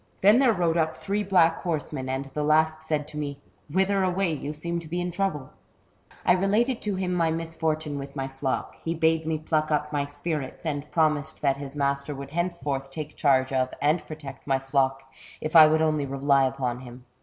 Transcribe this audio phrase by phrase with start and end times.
[0.21, 4.33] "Then there rode up three black horsemen, and the last said to me:* Whither away?
[4.33, 5.51] you seem to be in trouble?'
[6.25, 8.77] "I related to him my misfortune with my flock.
[8.83, 13.15] He bade me pluck up my spirits, and promised that his master would henceforth take
[13.15, 15.03] charge of and protect my flock,
[15.39, 17.05] if I would only rely upon him.